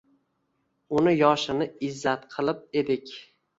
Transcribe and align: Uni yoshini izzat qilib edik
Uni 1.01 1.13
yoshini 1.19 1.69
izzat 1.91 2.27
qilib 2.35 2.67
edik 2.85 3.15